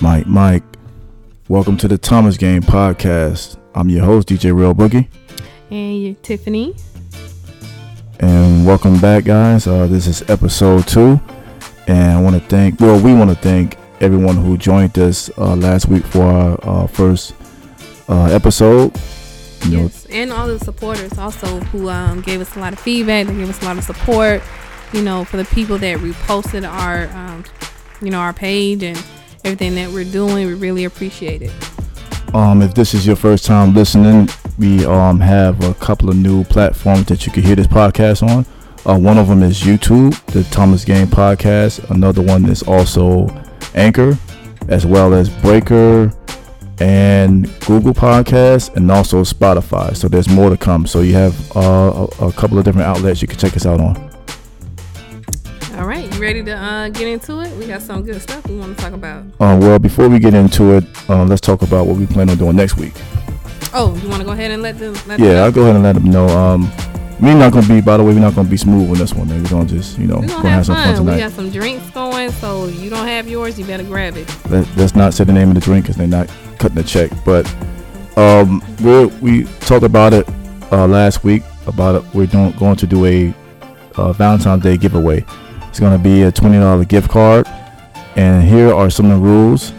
[0.00, 0.62] Mike, Mike.
[1.48, 3.58] Welcome to the Thomas Gang Podcast.
[3.74, 5.08] I'm your host, DJ Rell Boogie.
[5.70, 6.76] And you're Tiffany.
[8.20, 9.66] And welcome back, guys.
[9.66, 11.20] Uh, this is episode two.
[11.88, 15.56] And I want to thank, well, we want to thank everyone who joined us uh,
[15.56, 17.34] last week for our uh, first
[18.08, 18.96] uh, episode.
[19.64, 22.78] You know, yes, and all the supporters also who um, gave us a lot of
[22.78, 23.26] feedback.
[23.26, 24.42] They gave us a lot of support.
[24.92, 27.44] You know, for the people that reposted our, um,
[28.00, 28.96] you know, our page and
[29.44, 30.46] everything that we're doing.
[30.46, 31.52] We really appreciate it.
[32.34, 36.44] Um, if this is your first time listening, we um have a couple of new
[36.44, 38.44] platforms that you can hear this podcast on.
[38.86, 41.90] Uh, one of them is YouTube, the Thomas Gang Podcast.
[41.90, 43.28] Another one is also
[43.74, 44.16] Anchor,
[44.68, 46.12] as well as Breaker
[46.80, 49.96] and Google Podcasts, and also Spotify.
[49.96, 50.86] So there's more to come.
[50.86, 53.80] So you have uh, a, a couple of different outlets you can check us out
[53.80, 54.07] on.
[56.18, 57.56] All right, you ready to uh, get into it?
[57.56, 59.22] We got some good stuff we want to talk about.
[59.38, 62.36] Uh, well, before we get into it, uh, let's talk about what we plan on
[62.36, 62.92] doing next week.
[63.72, 64.94] Oh, you want to go ahead and let them?
[65.06, 66.26] Let yeah, them I'll go ahead and let them know.
[66.26, 66.72] Um,
[67.20, 67.80] we're not gonna be.
[67.80, 69.28] By the way, we're not gonna be smooth on this one.
[69.28, 69.44] Man.
[69.44, 71.14] We're gonna just, you know, gonna, gonna have, have, some fun, tonight.
[71.14, 74.50] We got some drinks going, so if you don't have yours, you better grab it.
[74.50, 76.28] Let, us not say the name of the drink because they're not
[76.58, 77.12] cutting the check.
[77.24, 77.46] But
[78.16, 80.28] um, we we talked about it
[80.72, 82.14] uh, last week about it.
[82.14, 83.32] We're doing, going to do a
[83.94, 85.24] uh, Valentine's Day giveaway.
[85.78, 87.46] It's going to be a $20 gift card.
[88.16, 89.70] And here are some of the rules.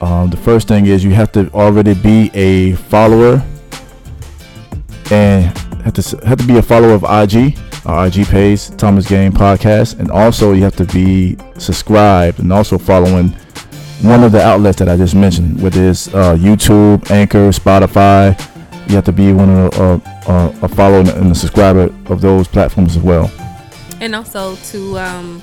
[0.00, 3.40] Um, the first thing is you have to already be a follower
[5.12, 7.56] and have to have to be a follower of IG,
[7.86, 12.76] our IG page, Thomas Gang Podcast, and also you have to be subscribed and also
[12.76, 13.28] following
[14.02, 18.36] one of the outlets that I just mentioned, whether it's uh, YouTube, Anchor, Spotify.
[18.88, 22.20] You have to be one of the, uh, uh, a follower and a subscriber of
[22.20, 23.30] those platforms as well
[24.02, 25.42] and also to um,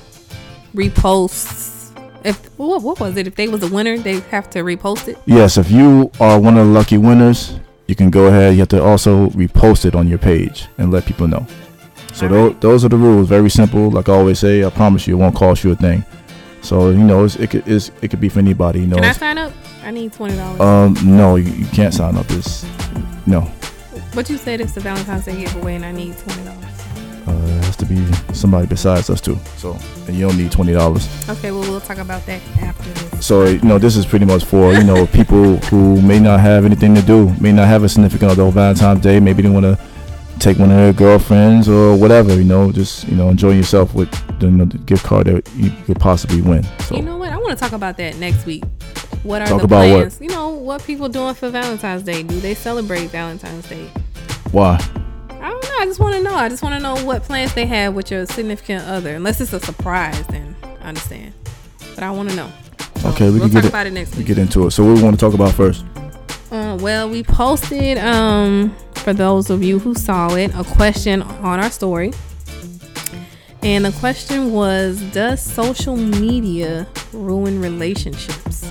[0.75, 1.77] repost.
[2.25, 3.25] If what, what was it?
[3.25, 5.17] If they was a winner, they have to repost it.
[5.25, 8.53] Yes, if you are one of the lucky winners, you can go ahead.
[8.53, 11.47] You have to also repost it on your page and let people know.
[12.13, 12.61] So those, right.
[12.61, 13.29] those are the rules.
[13.29, 13.89] Very simple.
[13.89, 16.03] Like I always say, I promise you, it won't cost you a thing.
[16.61, 18.81] So you know, it could it's, it could be for anybody.
[18.81, 19.53] You know, can I sign up?
[19.83, 20.59] I need twenty dollars.
[20.59, 22.25] Um, no, you, you can't sign up.
[22.31, 22.65] It's
[23.25, 23.49] no.
[24.13, 26.78] But you said it's a Valentine's Day giveaway, and I need twenty dollars.
[27.89, 29.37] Be somebody besides us too.
[29.57, 29.77] So,
[30.07, 31.07] and you don't need twenty dollars.
[31.29, 33.25] Okay, well we'll talk about that after this.
[33.25, 36.65] So you know, this is pretty much for you know people who may not have
[36.65, 39.19] anything to do, may not have a significant other on Valentine's Day.
[39.19, 39.77] Maybe they want to
[40.39, 42.35] take one of their girlfriends or whatever.
[42.35, 45.49] You know, just you know, enjoy yourself with the, you know, the gift card that
[45.55, 46.63] you could possibly win.
[46.79, 47.31] So you know what?
[47.31, 48.63] I want to talk about that next week.
[49.23, 50.19] What are talk the plans?
[50.19, 50.23] What?
[50.23, 52.23] You know, what people doing for Valentine's Day?
[52.23, 53.89] Do they celebrate Valentine's Day?
[54.51, 54.79] Why?
[55.41, 55.75] I don't know.
[55.79, 56.33] I just want to know.
[56.35, 59.15] I just want to know what plans they have with your significant other.
[59.15, 61.33] Unless it's a surprise, then I understand.
[61.95, 62.51] But I want to know.
[62.97, 64.27] So okay, we we'll can talk get about it, it next week.
[64.27, 64.71] get into it.
[64.71, 65.85] So, what we want to talk about first?
[66.51, 71.59] Uh, well, we posted um, for those of you who saw it a question on
[71.59, 72.11] our story,
[73.63, 78.65] and the question was: Does social media ruin relationships?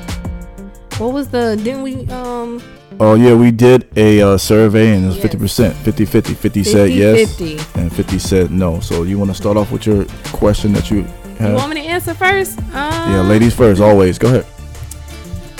[0.98, 1.56] What was the?
[1.62, 2.60] Didn't we um
[3.00, 6.64] Oh yeah, we did a uh, survey and it was fifty percent, 50 50 50
[6.64, 7.80] said yes 50.
[7.80, 8.80] and 50 said no.
[8.80, 11.02] So you want to start off with your question that you
[11.38, 11.50] have?
[11.50, 12.58] You want me to answer first?
[12.58, 14.18] Um, yeah, ladies first, always.
[14.18, 14.46] Go ahead.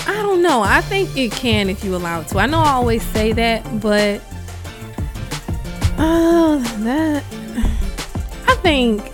[0.08, 0.62] I don't know.
[0.62, 2.38] I think it can if you allow it to.
[2.40, 4.20] I know I always say that, but
[5.96, 7.22] uh, that
[8.48, 9.12] I think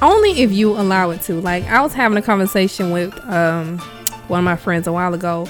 [0.00, 1.34] only if you allow it to.
[1.34, 3.78] Like I was having a conversation with um
[4.28, 5.46] one of my friends a while ago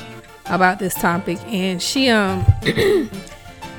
[0.47, 2.44] about this topic and she um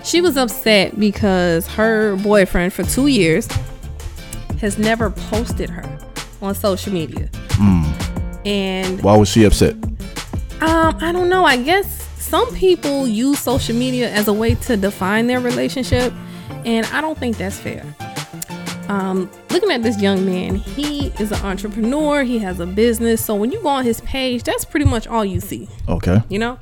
[0.03, 3.47] she was upset because her boyfriend for 2 years
[4.59, 5.83] has never posted her
[6.41, 7.27] on social media.
[7.49, 8.45] Mm.
[8.45, 9.75] And why was she upset?
[10.61, 11.45] Um I don't know.
[11.45, 16.13] I guess some people use social media as a way to define their relationship
[16.65, 17.83] and I don't think that's fair.
[18.93, 22.23] Um, looking at this young man, he is an entrepreneur.
[22.23, 23.25] He has a business.
[23.25, 25.67] So when you go on his page, that's pretty much all you see.
[25.89, 26.21] Okay.
[26.29, 26.59] You know.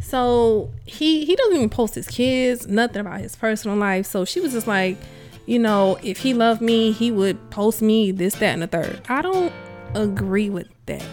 [0.00, 4.06] So he he doesn't even post his kids, nothing about his personal life.
[4.06, 4.96] So she was just like,
[5.44, 9.02] you know, if he loved me, he would post me this, that, and the third.
[9.08, 9.52] I don't
[9.94, 11.04] agree with that.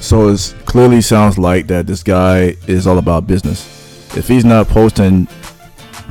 [0.00, 4.14] So it clearly sounds like that this guy is all about business.
[4.14, 5.26] If he's not posting,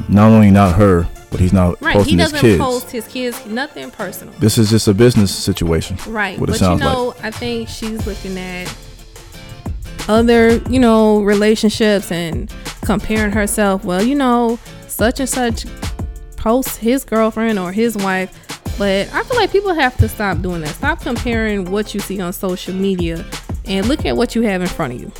[0.10, 1.96] not only not her, but he's not right.
[1.96, 2.62] posting he doesn't his kids.
[2.62, 4.34] post his kids nothing personal.
[4.36, 5.98] This is just a business situation.
[6.08, 6.38] Right.
[6.38, 7.24] What but you know, like.
[7.24, 8.72] I think she's looking at
[10.10, 13.86] other, you know, relationships and comparing herself.
[13.86, 15.66] Well, you know, such and such
[16.36, 18.38] posts his girlfriend or his wife.
[18.78, 20.76] But I feel like people have to stop doing that.
[20.76, 23.24] Stop comparing what you see on social media
[23.66, 25.12] and look at what you have in front of you.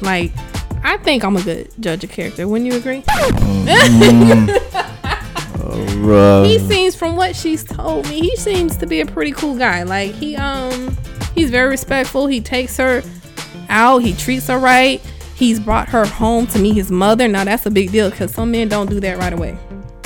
[0.00, 0.32] Like,
[0.82, 2.46] I think I'm a good judge of character.
[2.46, 3.02] Wouldn't you agree?
[3.02, 4.82] Mm-hmm.
[6.44, 9.82] He seems, from what she's told me, he seems to be a pretty cool guy.
[9.82, 10.96] Like he um,
[11.34, 12.26] he's very respectful.
[12.26, 13.02] He takes her
[13.68, 13.98] out.
[13.98, 15.00] He treats her right.
[15.34, 17.28] He's brought her home to meet his mother.
[17.28, 19.58] Now that's a big deal because some men don't do that right away.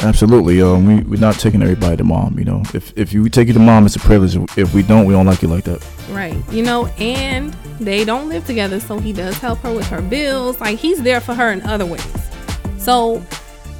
[0.03, 0.63] Absolutely.
[0.63, 2.39] Um, we we're not taking everybody to mom.
[2.39, 4.37] You know, if if you take you to mom, it's a privilege.
[4.57, 5.87] If we don't, we don't like you like that.
[6.11, 6.37] Right.
[6.51, 10.61] You know, and they don't live together, so he does help her with her bills.
[10.61, 12.31] Like he's there for her in other ways.
[12.79, 13.23] So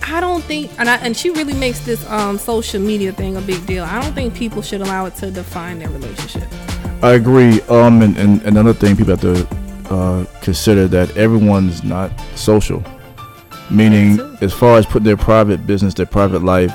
[0.03, 3.41] I don't think, and I, and she really makes this um social media thing a
[3.41, 3.85] big deal.
[3.85, 6.49] I don't think people should allow it to define their relationship.
[7.03, 7.63] I agree.
[7.63, 9.47] Um, and, and another thing people have to
[9.91, 12.85] uh, consider that everyone's not social.
[13.71, 16.73] Meaning, as far as putting their private business, their private life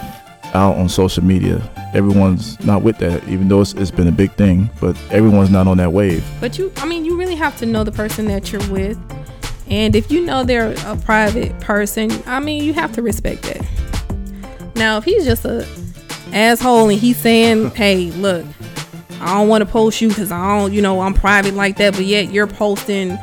[0.55, 1.61] out on social media,
[1.93, 3.27] everyone's not with that.
[3.27, 6.25] Even though it's, it's been a big thing, but everyone's not on that wave.
[6.39, 8.97] But you, I mean, you really have to know the person that you're with.
[9.69, 13.65] And if you know they're a private person, I mean, you have to respect that.
[14.75, 15.67] Now, if he's just a
[16.33, 18.45] asshole and he's saying, "Hey, look,
[19.21, 21.93] I don't want to post you because I don't, you know, I'm private like that,"
[21.93, 23.17] but yet you're posting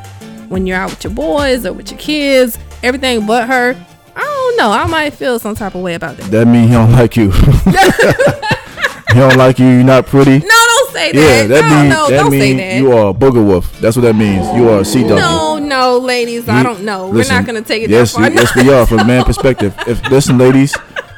[0.49, 3.75] when you're out with your boys or with your kids, everything but her.
[4.15, 4.71] I don't know.
[4.71, 6.29] I might feel some type of way about that.
[6.29, 7.31] That means he don't like you.
[9.13, 9.65] he don't like you.
[9.65, 10.39] You're not pretty.
[10.39, 11.15] No, don't say that.
[11.15, 12.77] Yeah, that no, means no, that means that.
[12.77, 13.79] you are a booger wolf.
[13.79, 14.45] That's what that means.
[14.55, 15.15] You are a sea donkey.
[15.15, 17.07] No, no, ladies, I don't know.
[17.09, 18.29] listen, We're not gonna take it yes, that far.
[18.29, 19.73] you- yes, we are from a man perspective.
[19.87, 20.75] If listen, ladies,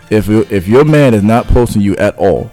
[0.09, 2.49] if if your man is not posting you at all,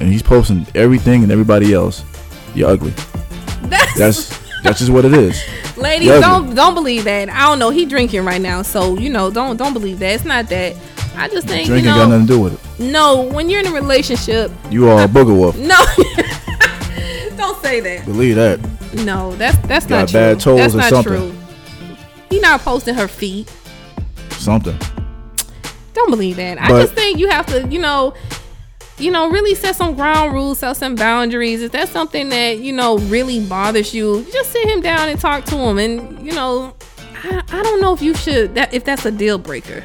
[0.00, 2.04] and he's posting everything and everybody else,
[2.54, 2.92] you're ugly.
[3.62, 5.40] That's, That's that's just what it is.
[5.76, 7.28] ladies, you're don't don't believe that.
[7.28, 7.70] I don't know.
[7.70, 10.14] He drinking right now, so you know, don't don't believe that.
[10.14, 10.76] It's not that.
[11.16, 12.92] I just think Drinking you got know, nothing to do with it.
[12.92, 13.22] no.
[13.22, 15.56] When you're in a relationship, You are a booger wolf.
[15.72, 15.76] no,
[17.38, 18.04] don't say that.
[18.04, 18.60] Believe that.
[19.04, 20.20] No, that's that's Got not true.
[20.20, 21.12] bad toes that's or not something.
[21.12, 21.34] true.
[22.30, 23.52] He not posting her feet.
[24.30, 24.78] Something.
[25.94, 26.60] Don't believe that.
[26.60, 28.14] I just think you have to, you know,
[28.98, 31.62] you know, really set some ground rules, set some boundaries.
[31.62, 35.44] If that's something that you know really bothers you, just sit him down and talk
[35.46, 35.78] to him.
[35.78, 36.74] And you know,
[37.22, 39.84] I, I don't know if you should that if that's a deal breaker.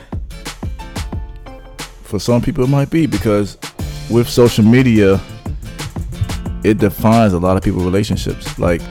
[2.03, 3.57] For some people, it might be because
[4.09, 5.19] with social media,
[6.63, 8.59] it defines a lot of people's relationships.
[8.59, 8.81] Like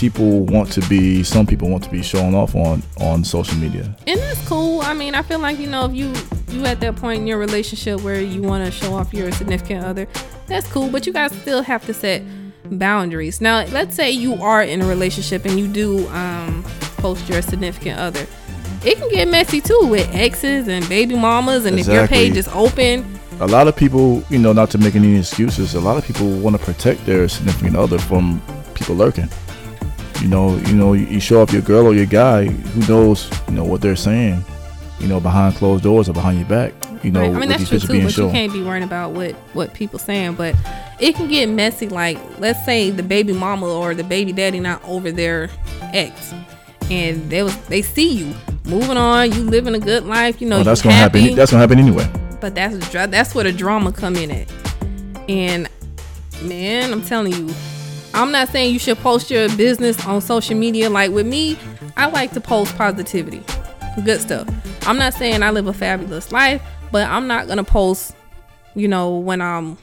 [0.00, 3.84] people want to be, some people want to be showing off on on social media.
[4.06, 4.80] And that's cool.
[4.80, 6.14] I mean, I feel like you know if you
[6.48, 9.84] you at that point in your relationship where you want to show off your significant
[9.84, 10.08] other,
[10.46, 10.88] that's cool.
[10.88, 12.22] But you guys still have to set
[12.64, 13.42] boundaries.
[13.42, 16.64] Now, let's say you are in a relationship and you do um,
[16.96, 18.26] post your significant other.
[18.82, 22.48] It can get messy too with exes and baby mamas, and if your page is
[22.48, 23.04] open,
[23.40, 26.26] A lot of people, you know, not to make any excuses, a lot of people
[26.44, 28.40] want to protect their significant other from
[28.74, 29.28] people lurking.
[30.20, 33.54] You know, you know, you show up your girl or your guy, who knows, you
[33.54, 34.44] know, what they're saying,
[34.98, 36.74] you know, behind closed doors or behind your back.
[37.02, 37.34] You know, Right.
[37.34, 39.98] I mean that's true too, being but you can't be worrying about what what people
[39.98, 40.34] saying.
[40.34, 40.54] But
[40.98, 41.88] it can get messy.
[41.88, 45.48] Like let's say the baby mama or the baby daddy not over their
[45.94, 46.34] ex,
[46.90, 48.34] and they was they see you
[48.66, 50.42] moving on, you living a good life.
[50.42, 51.36] You know, oh, Well, that's gonna happy, happen.
[51.36, 52.06] That's gonna happen anyway.
[52.38, 54.52] But that's that's where the drama come in at.
[55.26, 55.68] And
[56.42, 57.54] man, I'm telling you,
[58.14, 60.90] I'm not saying you should post your business on social media.
[60.90, 61.58] Like with me,
[61.96, 63.42] I like to post positivity,
[64.04, 64.48] good stuff.
[64.86, 68.14] I'm not saying I live a fabulous life, but I'm not gonna post,
[68.74, 69.78] you know, when I'm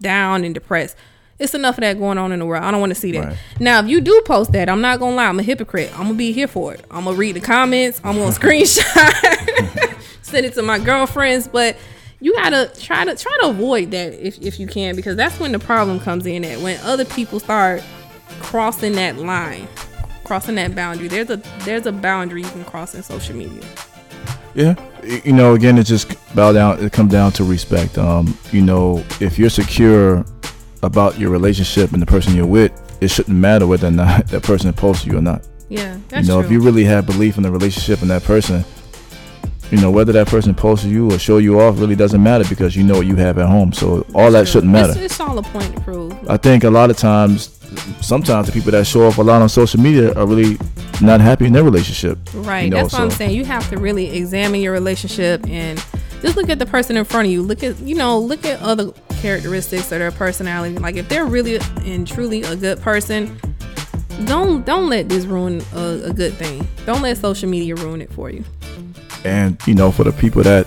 [0.00, 0.96] down and depressed.
[1.38, 2.62] It's enough of that going on in the world.
[2.62, 3.24] I don't want to see that.
[3.24, 3.36] Right.
[3.58, 5.26] Now, if you do post that, I'm not gonna lie.
[5.26, 5.90] I'm a hypocrite.
[5.92, 6.84] I'm gonna be here for it.
[6.90, 8.00] I'm gonna read the comments.
[8.04, 11.48] I'm gonna screenshot, send it to my girlfriends.
[11.48, 11.76] But
[12.20, 15.52] you gotta try to try to avoid that if, if you can, because that's when
[15.52, 16.44] the problem comes in.
[16.44, 17.82] At when other people start
[18.40, 19.68] crossing that line,
[20.24, 21.08] crossing that boundary.
[21.08, 23.62] There's a there's a boundary you can cross in social media.
[24.54, 24.74] Yeah,
[25.24, 26.84] you know, again, it just bow down.
[26.84, 27.98] It comes down to respect.
[27.98, 30.24] Um, you know, if you're secure
[30.82, 34.42] about your relationship and the person you're with, it shouldn't matter whether or not that
[34.42, 35.46] person posts you or not.
[35.68, 36.46] Yeah, that's you know, true.
[36.46, 38.64] if you really have belief in the relationship and that person,
[39.70, 42.76] you know, whether that person posts you or show you off really doesn't matter because
[42.76, 43.72] you know what you have at home.
[43.72, 44.92] So all that shouldn't matter.
[44.92, 46.14] It's, it's all a point to prove.
[46.28, 47.58] I think a lot of times,
[48.00, 50.58] sometimes the people that show off a lot on social media are really
[51.00, 52.18] not happy in their relationship.
[52.34, 52.64] Right.
[52.64, 53.36] You know, That's what I'm saying.
[53.36, 55.82] You have to really examine your relationship and
[56.20, 57.42] just look at the person in front of you.
[57.42, 60.76] Look at you know, look at other characteristics of their personality.
[60.78, 63.38] Like if they're really and truly a good person,
[64.24, 66.66] don't don't let this ruin a, a good thing.
[66.86, 68.44] Don't let social media ruin it for you.
[69.24, 70.66] And you know, for the people that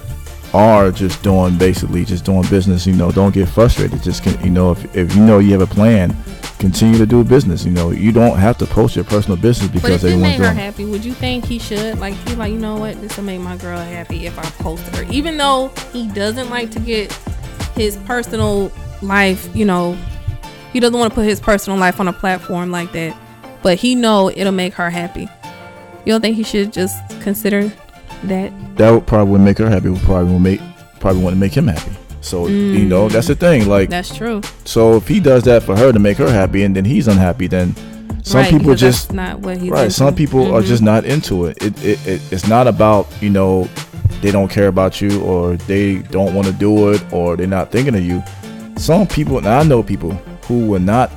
[0.54, 4.02] are just doing basically just doing business, you know, don't get frustrated.
[4.02, 6.16] Just can, you know, if, if you know you have a plan,
[6.60, 7.66] continue to do business.
[7.66, 10.40] You know, you don't have to post your personal business But because if it everyone's
[10.40, 12.00] made her happy, would you think he should?
[12.00, 13.00] Like, he like, you know what?
[13.02, 15.04] This will make my girl happy if I post her.
[15.12, 17.12] Even though he doesn't like to get
[17.76, 18.72] his personal
[19.02, 19.98] life, you know,
[20.74, 23.16] he doesn't want to put his personal life on a platform like that.
[23.62, 25.30] But he know it'll make her happy.
[26.06, 27.72] You don't think he should just consider
[28.26, 28.52] that?
[28.78, 29.90] That would probably would make her happy.
[29.90, 30.62] Would probably will make
[31.00, 31.92] probably want to make him happy.
[32.22, 33.68] So you know, that's the thing.
[33.70, 34.42] Like, That's true.
[34.66, 37.48] so if he does that for her to make her happy, and then he's unhappy,
[37.48, 37.74] then
[38.24, 39.84] some right, people just that's not what he's right.
[39.86, 39.94] into.
[39.94, 40.66] Some people are Mhm.
[40.66, 41.62] just not into it.
[41.64, 42.22] It, it, it.
[42.32, 43.70] It's not about you know
[44.22, 47.72] they don't care about you or they don't want to do it or they're not
[47.72, 48.22] thinking of you.
[48.76, 50.12] Some people, and I know people
[50.48, 51.12] who will not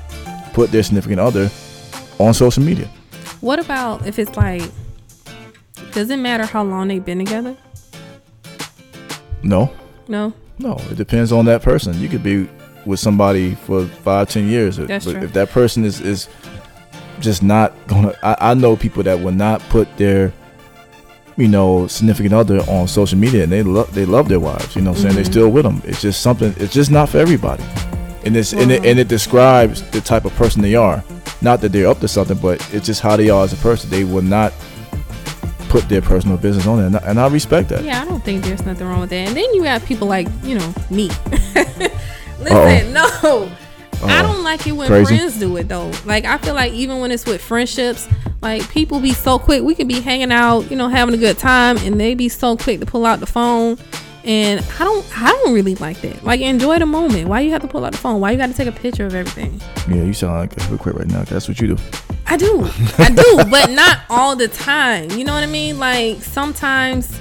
[0.52, 1.50] put their significant other
[2.18, 2.88] on social media.
[3.40, 4.62] What about if it's like,
[5.92, 7.56] does it matter how long they've been together?
[9.42, 9.72] No,
[10.08, 10.32] No.
[10.58, 10.76] no.
[10.90, 11.98] It depends on that person.
[12.00, 12.48] You could be
[12.84, 15.22] with somebody for five, ten years, uh, That's but true.
[15.22, 16.28] if that person is is
[17.20, 20.32] just not gonna, I, I know people that will not put their
[21.36, 24.82] you know significant other on social media and they love they love their wives you
[24.82, 25.32] know what I'm saying they're mm-hmm.
[25.32, 27.62] still with them it's just something it's just not for everybody
[28.24, 31.02] and it's and, it, and it describes the type of person they are
[31.40, 33.88] not that they're up to something but it's just how they are as a person
[33.88, 34.52] they will not
[35.70, 38.22] put their personal business on there and I, and I respect that Yeah, I don't
[38.22, 39.28] think there's nothing wrong with that.
[39.28, 41.08] And then you have people like, you know, me.
[42.40, 43.02] Listen, no.
[44.02, 44.22] I Uh-oh.
[44.22, 45.16] don't like it when Crazy.
[45.16, 45.90] friends do it though.
[46.04, 48.08] Like I feel like even when it's with friendships,
[48.40, 49.62] like people be so quick.
[49.62, 52.56] We could be hanging out, you know, having a good time, and they be so
[52.56, 53.76] quick to pull out the phone.
[54.24, 56.24] And I don't, I don't really like that.
[56.24, 57.28] Like enjoy the moment.
[57.28, 58.20] Why you have to pull out the phone?
[58.20, 59.60] Why you got to take a picture of everything?
[59.88, 61.82] yeah you sound like a hypocrite right now that's what you do
[62.32, 62.62] I do,
[62.98, 65.10] I do, but not all the time.
[65.10, 65.78] You know what I mean?
[65.78, 67.18] Like sometimes.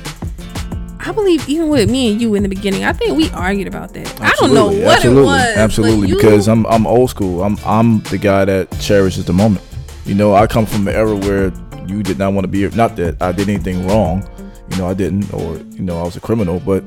[1.02, 3.94] I believe even with me and you in the beginning, I think we argued about
[3.94, 4.22] that.
[4.22, 5.58] I don't know Absolutely, what absolutely, it was.
[5.58, 7.42] Absolutely, you- because I'm I'm old school.
[7.42, 9.66] I'm I'm the guy that cherishes the moment.
[10.06, 11.54] You know, I come from the era where
[11.88, 12.60] you did not want to be.
[12.60, 12.72] Here.
[12.72, 14.30] Not that I did anything wrong.
[14.72, 16.60] You know, I didn't, or you know, I was a criminal.
[16.60, 16.84] But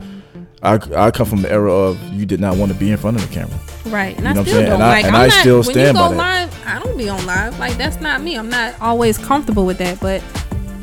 [0.62, 3.16] I I come from the era of you did not want to be in front
[3.16, 3.59] of the camera.
[3.87, 4.64] Right, and You know I what I'm still saying?
[4.66, 5.04] don't And I- like.
[5.07, 7.59] and I'm I not, still when stand you go live, I don't be on live.
[7.59, 8.37] Like that's not me.
[8.37, 9.99] I'm not always comfortable with that.
[10.00, 10.23] But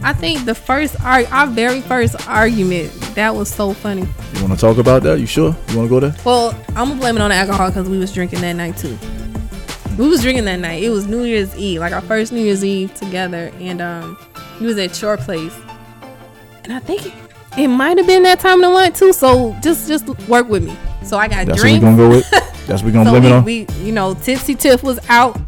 [0.03, 4.01] I think the first ar- our very first argument that was so funny.
[4.33, 5.19] You want to talk about that?
[5.19, 5.55] You sure?
[5.69, 6.15] You want to go there?
[6.25, 8.97] Well, I'm gonna blame it on the alcohol because we was drinking that night too.
[9.97, 10.83] We was drinking that night.
[10.83, 14.17] It was New Year's Eve, like our first New Year's Eve together, and um,
[14.61, 15.53] we was at your place,
[16.63, 17.13] and I think
[17.63, 19.13] it, might have been that time of the month too.
[19.13, 20.75] So just just work with me.
[21.03, 21.83] So I got That's drinks.
[21.83, 22.29] what we gonna go with.
[22.67, 23.43] That's what we gonna so blame it on.
[23.43, 25.39] we, you know, Tipsy Tiff was out.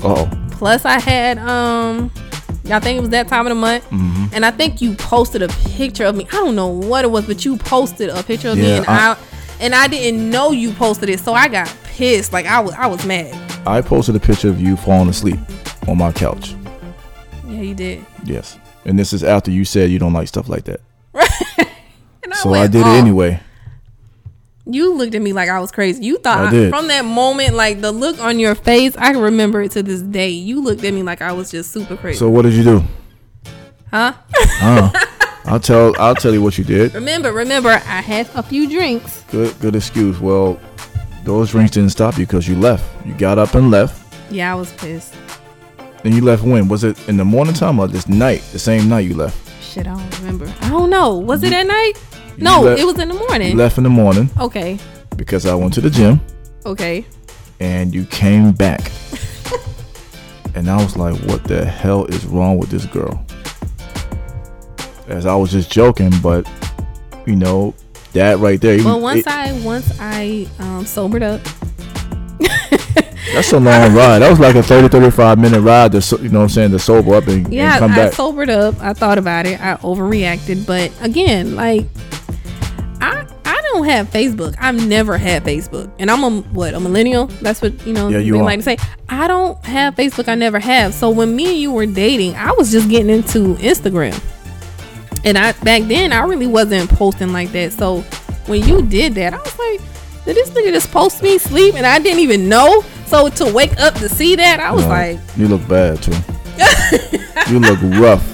[0.00, 2.10] Oh, Plus, I had um,
[2.70, 4.34] I think it was that time of the month, Mm-hmm.
[4.34, 6.26] and I think you posted a picture of me.
[6.30, 9.12] I don't know what it was, but you posted a picture of me, and I-
[9.12, 9.16] I,
[9.60, 12.32] and I didn't know you posted it, so I got pissed.
[12.32, 13.34] Like I was, I was mad.
[13.66, 15.38] I posted a picture of you falling asleep
[15.88, 16.54] on my couch.
[17.46, 18.04] Yeah, you did.
[18.24, 20.80] Yes, and this is after you said you don't like stuff like that.
[21.14, 21.24] And
[22.42, 23.40] So I did it anyway.
[24.68, 26.04] You looked at me like I was crazy.
[26.04, 26.70] You thought I did.
[26.70, 30.02] from that moment, like the look on your face, I can remember it to this
[30.02, 30.30] day.
[30.30, 32.18] You looked at me like I was just super crazy.
[32.18, 32.82] So what did you do?
[33.90, 34.12] huh?
[34.60, 34.90] Uh,
[35.44, 36.94] I'll tell I'll tell you what you did.
[36.94, 39.22] Remember, remember, I had a few drinks.
[39.30, 40.18] Good good excuse.
[40.18, 40.58] Well,
[41.22, 42.84] those drinks didn't stop you because you left.
[43.06, 44.02] You got up and left.
[44.32, 45.14] Yeah, I was pissed.
[46.02, 46.66] And you left when?
[46.66, 48.42] Was it in the morning time or this night?
[48.52, 49.36] The same night you left.
[49.62, 50.52] Shit, I don't remember.
[50.62, 51.16] I don't know.
[51.16, 51.92] Was it at night?
[52.38, 53.50] No, left- it was in the morning.
[53.52, 54.78] You left in the morning Okay.
[55.16, 56.20] because I went to the gym
[56.64, 57.04] Okay.
[57.60, 58.90] and you came back.
[60.54, 63.24] and I was like, what the hell is wrong with this girl?
[65.08, 66.48] As I was just joking, but
[67.26, 67.74] you know,
[68.12, 68.74] that right there.
[68.74, 71.40] even- Well, once it- I once I um, sobered up,
[73.32, 74.18] that's a long ride.
[74.20, 76.70] That was like a 30, 35 minute ride to, so- you know what I'm saying,
[76.72, 78.12] to sober up and, and yeah, come I back.
[78.14, 78.74] sobered up.
[78.80, 79.60] I thought about it.
[79.60, 81.84] I overreacted, but again, like
[83.76, 84.54] don't have Facebook.
[84.58, 87.26] I've never had Facebook, and I'm a what a millennial.
[87.26, 88.08] That's what you know.
[88.08, 88.44] Yeah, you they are.
[88.44, 88.76] like to say.
[89.08, 90.28] I don't have Facebook.
[90.28, 90.94] I never have.
[90.94, 94.18] So when me and you were dating, I was just getting into Instagram,
[95.24, 97.72] and I back then I really wasn't posting like that.
[97.72, 98.00] So
[98.46, 99.80] when you did that, I was like,
[100.24, 102.82] did this nigga just post me sleep, and I didn't even know.
[103.06, 106.12] So to wake up to see that, I was No, like, you look bad too.
[107.52, 108.24] you look rough.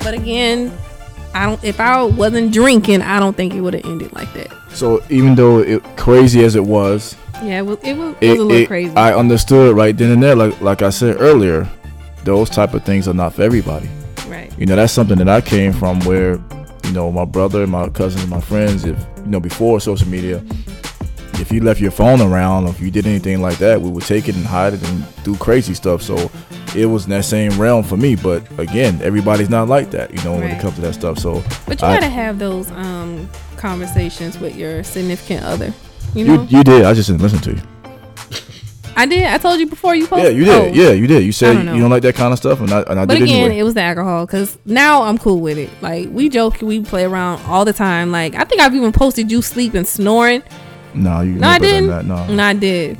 [0.00, 0.72] But again,
[1.38, 1.62] I don't.
[1.62, 4.48] If I wasn't drinking, I don't think it would have ended like that.
[4.70, 7.78] So even though it crazy as it was, Yeah, it was.
[7.82, 8.96] It was, it it, was a little it- crazy.
[8.96, 10.34] I understood right then and there.
[10.34, 11.68] Like like I said earlier,
[12.24, 13.88] those type of things are not for everybody.
[14.26, 14.52] right.
[14.58, 16.40] You know, that's something that I came from where,
[16.84, 20.42] you know, my brother, my cousins, my friends, if you know, before social media,
[21.34, 24.04] if you left your phone around, or if you did anything like that, we would
[24.04, 26.02] take it and hide it and do crazy stuff.
[26.02, 26.16] So
[26.76, 28.14] it was in that same realm for me.
[28.16, 31.18] But again, everybody's not like that, you know, when it comes to that stuff.
[31.18, 35.72] So But you I- gotta have those um conversations with your significant other.
[36.14, 36.84] You know, you you did.
[36.84, 37.62] I just didn't listen to you.
[38.96, 39.24] I did.
[39.24, 40.48] I told you before you Yeah, you did.
[40.48, 40.66] Oh.
[40.74, 41.22] Yeah, you did.
[41.22, 43.14] You said don't you don't like that kind of stuff, and I and I But
[43.14, 43.58] did again, anyway.
[43.58, 45.70] it was the alcohol because now I'm cool with it.
[45.80, 48.10] Like we joke, we play around all the time.
[48.10, 50.42] Like I think I've even posted you sleeping, snoring.
[50.94, 51.90] no, you No, I didn't.
[51.90, 52.06] That.
[52.06, 52.16] No.
[52.16, 52.98] And I did.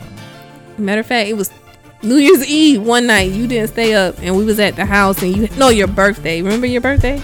[0.79, 1.51] Matter of fact, it was
[2.03, 3.33] New Year's Eve one night.
[3.33, 6.43] You didn't stay up, and we was at the house, and you no your birthday.
[6.43, 7.21] Remember your birthday?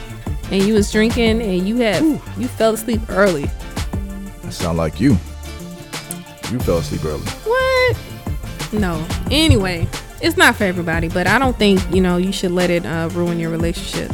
[0.50, 3.44] And you was drinking, and you had you fell asleep early.
[4.42, 5.12] That sound like you.
[6.50, 7.22] You fell asleep early.
[7.22, 7.96] What?
[8.72, 9.06] No.
[9.30, 9.86] Anyway,
[10.20, 13.08] it's not for everybody, but I don't think you know you should let it uh,
[13.12, 14.10] ruin your relationship.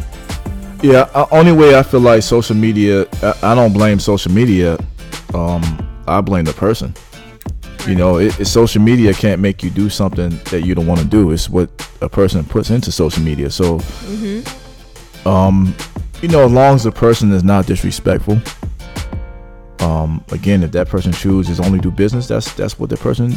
[0.82, 4.78] Yeah, uh, only way I feel like social media, I, I don't blame social media.
[5.34, 5.62] Um,
[6.06, 6.94] I blame the person.
[7.86, 11.00] You know, it, it, social media can't make you do something that you don't want
[11.00, 11.30] to do.
[11.30, 11.70] It's what
[12.00, 13.50] a person puts into social media.
[13.50, 13.80] So,
[15.24, 15.74] um,
[16.22, 18.38] you know, as long as the person is not disrespectful.
[19.80, 23.30] Um, again, if that person chooses only do business, that's that's what the person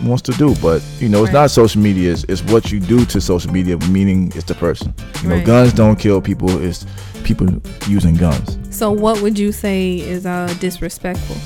[0.00, 0.54] wants to do.
[0.62, 2.12] But you know, it's not social media.
[2.12, 4.94] It's, it's what you do to social media, meaning it's the person.
[5.22, 5.44] You know, Right.
[5.44, 6.50] guns don't kill people.
[6.62, 6.86] It's
[7.24, 7.48] people
[7.88, 8.58] using guns.
[8.70, 11.36] So, what would you say is uh, disrespectful?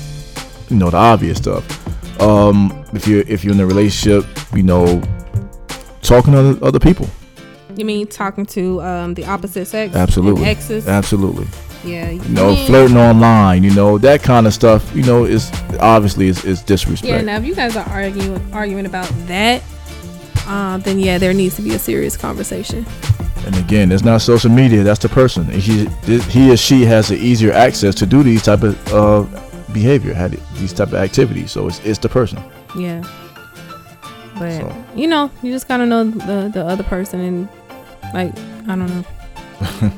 [0.69, 1.65] You know, the obvious stuff.
[2.19, 5.01] Um, if you're if you're in a relationship, you know,
[6.01, 7.07] talking to other, other people.
[7.75, 9.95] You mean talking to um, the opposite sex?
[9.95, 10.45] Absolutely.
[10.45, 10.87] Exes?
[10.87, 11.45] Absolutely.
[11.83, 12.09] yeah.
[12.09, 12.65] You know, yeah.
[12.65, 13.63] flirting online.
[13.63, 14.95] You know, that kind of stuff.
[14.95, 17.11] You know, is obviously is, is disrespect.
[17.11, 17.21] Yeah.
[17.21, 19.61] Now, if you guys are arguing arguing about that,
[20.47, 22.85] uh, then yeah, there needs to be a serious conversation.
[23.45, 24.83] And again, it's not social media.
[24.83, 25.49] That's the person.
[25.49, 30.13] He, he or she has an easier access to do these type of uh, behavior,
[30.13, 31.51] had these type of activities.
[31.51, 32.41] So it's, it's the person.
[32.77, 33.01] Yeah.
[34.39, 34.85] But So.
[34.95, 37.49] you know, you just gotta know the the other person and
[38.13, 39.05] like I don't know.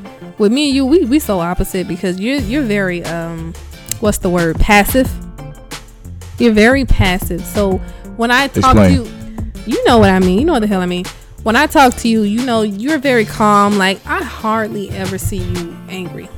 [0.38, 3.54] With me and you, we we so opposite because you're you're very um
[4.00, 5.12] what's the word passive.
[6.38, 7.42] You're very passive.
[7.46, 7.78] So
[8.16, 9.04] when I talk Explain.
[9.04, 9.12] to you,
[9.66, 10.40] you know what I mean.
[10.40, 11.06] You know what the hell I mean.
[11.44, 13.78] When I talk to you, you know you're very calm.
[13.78, 16.30] Like I hardly ever see you angry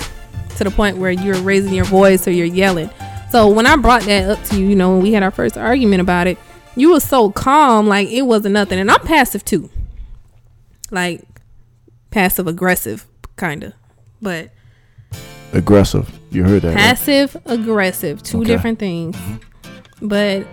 [0.58, 2.90] to the point where you're raising your voice or you're yelling.
[3.32, 5.58] So when I brought that up to you, you know, when we had our first
[5.58, 6.38] argument about it,
[6.76, 8.78] you were so calm, like it wasn't nothing.
[8.78, 9.70] And I'm passive too.
[10.92, 11.22] Like
[12.10, 13.06] passive aggressive
[13.38, 13.74] kind of.
[14.22, 14.52] But
[15.54, 16.10] Aggressive.
[16.32, 16.70] You heard that.
[16.70, 16.78] right?
[16.78, 18.48] passive aggressive, two Okay.
[18.48, 19.16] different things.
[19.16, 20.08] Mm-hmm.
[20.08, 20.46] But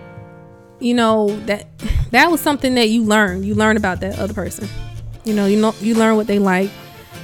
[0.79, 1.67] you know that
[2.11, 3.45] that was something that you learned.
[3.45, 4.67] You learn about that other person.
[5.25, 6.69] You know, you know you learn what they like.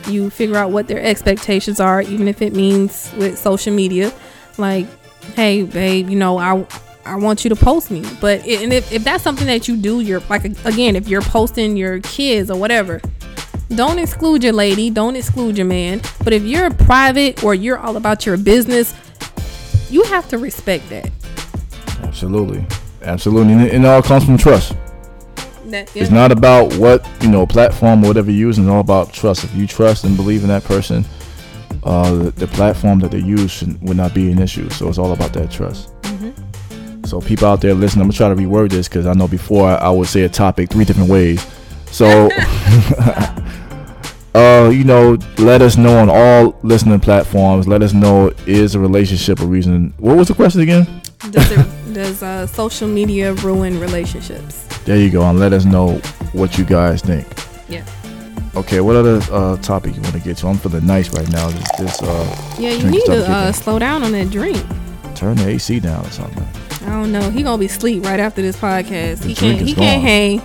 [0.07, 4.13] You figure out what their expectations are, even if it means with social media.
[4.57, 4.87] Like,
[5.35, 6.65] hey, babe, you know, I
[7.05, 8.03] I want you to post me.
[8.19, 11.21] But i- and if, if that's something that you do, you're like again, if you're
[11.21, 13.01] posting your kids or whatever,
[13.75, 16.01] don't exclude your lady, don't exclude your man.
[16.23, 18.93] But if you're private or you're all about your business,
[19.89, 21.09] you have to respect that.
[22.03, 22.65] Absolutely.
[23.03, 23.53] Absolutely.
[23.53, 24.75] And it, it all comes from trust.
[25.65, 28.65] That It's not about what, you know, platform or whatever you're using.
[28.65, 29.43] It's all about trust.
[29.43, 31.05] If you trust and believe in that person,
[31.85, 34.69] uh, the, platform that they use would not be an issue.
[34.71, 35.91] So it's all about that trust.
[37.05, 39.69] So people out there listening, I'm gonna try to reword this because I know before
[39.69, 41.45] I, I would say a topic three different ways.
[41.91, 42.07] So,
[44.33, 47.67] uh, you know, let us know on all listening platforms.
[47.67, 49.93] Let us know is a relationship a reason?
[49.99, 51.01] What was the question again?
[51.29, 54.63] does, it, does uh, social media ruin relationships?
[54.85, 55.97] There you go, and let us know
[56.33, 57.27] what you guys think.
[57.69, 57.85] Yeah.
[58.55, 60.47] Okay, what other uh, topic you want to get to?
[60.47, 61.49] I'm feeling nice right now.
[61.49, 64.57] This, this uh, Yeah, you need to uh, slow down on that drink.
[65.13, 66.45] turn the AC down or something.
[66.87, 67.29] I don't know.
[67.31, 69.19] He gonna be asleep right after this podcast.
[69.23, 69.59] The He can't.
[69.59, 70.41] He can't hang.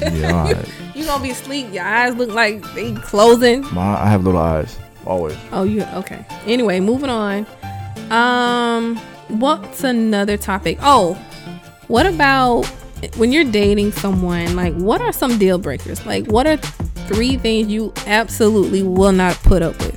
[0.00, 0.68] Yeah, right.
[0.94, 1.72] You gonna be asleep.
[1.72, 3.62] Your eyes look like they closing.
[3.74, 5.36] My, I have little eyes always.
[5.50, 6.24] Oh, you okay?
[6.46, 7.46] Anyway, moving on.
[8.10, 8.96] Um,
[9.28, 10.78] what's another topic?
[10.82, 11.14] Oh,
[11.88, 12.64] what about
[13.16, 14.54] when you're dating someone?
[14.54, 16.06] Like, what are some deal breakers?
[16.06, 16.58] Like, what are
[17.06, 19.94] three things you absolutely will not put up with?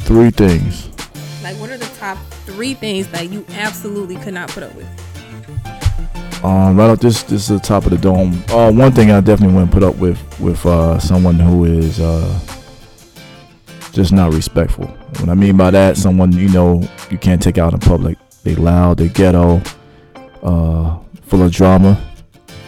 [0.00, 0.88] Three things.
[1.42, 4.86] Like, what are the top three things that you absolutely could not put up with?
[6.44, 8.42] Um, right off this this is the top of the dome.
[8.50, 12.38] Uh, one thing I definitely wouldn't put up with with uh, someone who is uh,
[13.92, 14.86] just not respectful.
[14.86, 18.18] What I mean by that, someone you know you can't take out in public.
[18.44, 19.60] They loud, they ghetto,
[20.42, 22.00] uh, full of drama.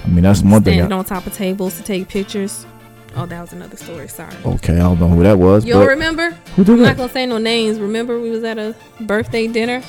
[0.05, 0.79] I mean that's one thing.
[0.79, 2.67] Standing on top of tables to take pictures.
[3.21, 4.07] Oh, that was another story.
[4.07, 4.33] Sorry.
[4.45, 5.65] Okay, I don't know who that was.
[5.65, 6.31] You don't remember?
[6.55, 7.81] who did I'm not gonna say no names.
[7.81, 9.83] Remember, we was at a birthday dinner.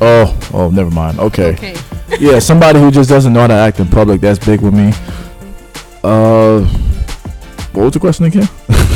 [0.00, 1.18] Oh, oh, never mind.
[1.18, 1.54] Okay.
[1.54, 1.74] Okay.
[2.20, 4.20] yeah, somebody who just doesn't know how to act in public.
[4.20, 4.92] That's big with me.
[6.04, 6.60] Uh,
[7.72, 8.48] what was the question again?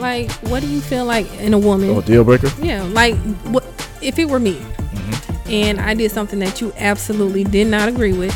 [0.00, 1.90] Like, what do you feel like in a woman?
[1.90, 2.48] Oh, deal breaker.
[2.62, 3.16] Yeah, like
[3.52, 3.64] what
[4.00, 5.50] if it were me Mm-hmm.
[5.50, 8.34] and I did something that you absolutely did not agree with?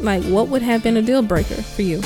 [0.00, 2.00] Like, what would have been a deal breaker for you?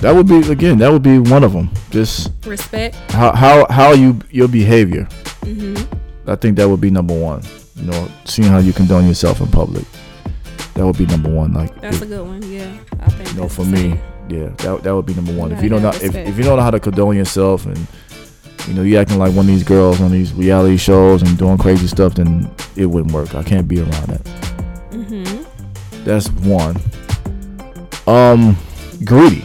[0.00, 0.78] That would be again.
[0.78, 1.70] That would be one of them.
[1.90, 2.94] Just Respect.
[3.12, 5.04] how how how you your behavior.
[5.44, 5.76] hmm
[6.26, 7.42] I think that would be number one.
[7.76, 9.84] You know, seeing how you condone yourself in public.
[10.74, 11.52] That would be number one.
[11.52, 12.42] Like, That's if- a good one.
[12.50, 13.32] Yeah, I think.
[13.34, 15.50] you know, for me, yeah, that that would be number one.
[15.50, 17.76] You If you don't know, if, if you don't know how to condone yourself and
[18.68, 21.58] you know you acting like one of these girls on these reality shows and doing
[21.58, 23.34] crazy stuff, then it wouldn't work.
[23.34, 24.24] I can't be around that.
[24.92, 26.04] Mm-hmm.
[26.04, 26.76] That's one.
[28.06, 28.56] Um,
[29.04, 29.44] greedy.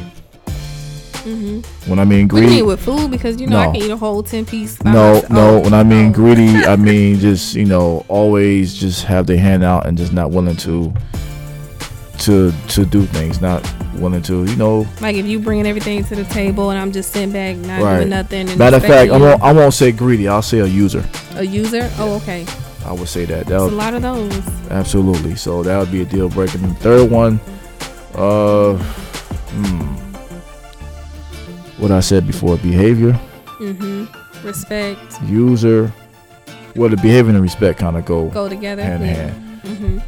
[1.26, 1.66] Mhm.
[1.88, 3.10] When I mean What do you greedy, mean with food?
[3.12, 4.78] Because you know I can eat a whole ten piece.
[4.84, 5.30] no, myself.
[5.32, 5.60] no.
[5.60, 9.86] When I mean greedy, I mean just you know always just have their hand out
[9.88, 10.94] and just not willing to
[12.20, 13.62] to to do things, not
[13.96, 14.86] willing to you know.
[15.02, 17.98] Like if you bringing everything to the table and I'm just sitting back, not Right.
[17.98, 18.50] doing nothing.
[18.50, 20.28] And Matter of fact, I won't I won't say greedy.
[20.28, 21.04] I'll say a user.
[21.36, 21.90] a user.
[22.00, 22.46] Oh, okay.
[22.86, 23.48] I would say that.
[23.48, 24.32] That There's a lot of those.
[24.70, 25.36] absolutely.
[25.36, 26.58] So that would be a deal breaker.
[26.60, 27.40] And the third one,
[28.16, 29.96] uh, hmm,
[31.78, 33.20] what I said before: behavior,
[33.60, 34.08] Mhm.
[34.44, 35.22] Respect.
[35.26, 35.92] user.
[36.76, 38.84] Well, the behavior and respect kind of go Go together.
[38.84, 39.16] hand in yeah.
[39.16, 39.62] hand.
[39.64, 40.02] Mhm.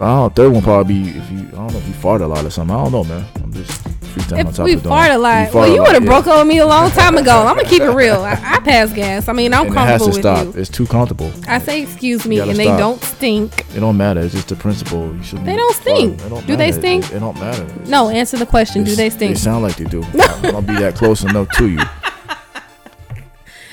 [0.00, 0.28] I don't know.
[0.34, 1.40] Third one probably be if you.
[1.52, 2.74] I don't know if you fart a lot or something.
[2.74, 3.24] I don't know, man.
[3.42, 4.98] I'm just freestyling on If we of the dome.
[4.98, 7.16] fart a lot, fart well, you would have broke up with me a long time
[7.16, 7.38] ago.
[7.46, 8.20] I'm gonna keep it real.
[8.22, 9.28] I, I pass gas.
[9.28, 10.54] I mean, I'm and it has comfortable to with stop.
[10.56, 10.60] you.
[10.60, 11.32] It's too comfortable.
[11.48, 13.64] I say excuse me, You and they don't stink.
[13.74, 14.20] It don't matter.
[14.20, 15.14] It's just the principle.
[15.14, 15.44] You should.
[15.44, 16.18] They don't stink.
[16.28, 16.46] don't.
[16.46, 17.04] Do they stink?
[17.06, 17.64] It, it don't matter.
[17.80, 18.84] It's No, answer the question.
[18.84, 19.34] Do they stink?
[19.34, 20.02] They sound like they do.
[20.14, 21.80] I don't be that close enough to you.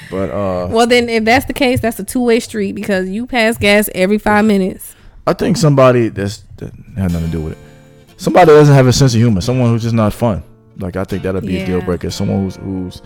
[0.10, 3.28] But uh, Well, then, if that's the case, that's a two way street because you
[3.28, 4.95] pass gas every five minutes.
[5.26, 7.58] I think somebody that's that had nothing to do with it.
[8.17, 9.41] Somebody doesn't have a sense of humor.
[9.41, 10.43] Someone who's just not fun.
[10.80, 12.10] Like I think that'd be a deal breaker.
[12.10, 13.01] Someone who's who's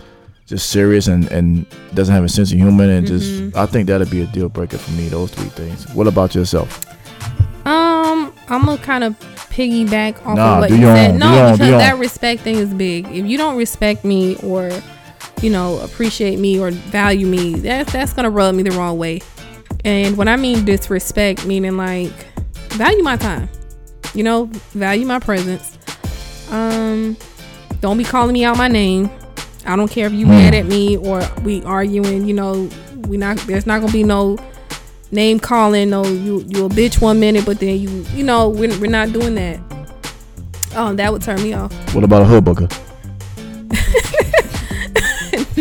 [0.46, 3.56] just serious and and doesn't have a sense of humor and just Mhm.
[3.56, 5.08] I think that'd be a deal breaker for me.
[5.08, 5.86] Those three things.
[5.94, 6.84] What about yourself?
[7.64, 9.14] Um, I'm gonna kind of
[9.50, 11.12] piggyback off Nah, of what do you said.
[11.12, 13.06] own, No, own, because your that respect thing is big.
[13.12, 14.70] If you don't respect me or,
[15.42, 19.20] you know, appreciate me or value me, that's that's gonna rub me the wrong way.
[19.84, 22.12] And when I mean disrespect, meaning like
[22.70, 23.48] value my time,
[24.14, 25.78] you know, value my presence.
[26.50, 27.16] Um,
[27.80, 29.10] don't be calling me out my name.
[29.64, 30.32] I don't care if you Hmm.
[30.32, 32.26] mad at me or we arguing.
[32.26, 32.68] You know,
[33.08, 33.36] we not.
[33.46, 34.36] There's not gonna be no
[35.10, 35.90] name calling.
[35.90, 39.12] No, you you a bitch one minute, but then you you know we're, we're not
[39.12, 39.60] doing that.
[40.74, 41.72] Oh, that would turn me off.
[41.94, 42.68] What about a hood booker?